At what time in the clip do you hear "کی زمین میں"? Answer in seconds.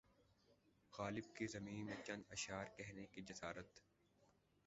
1.35-1.95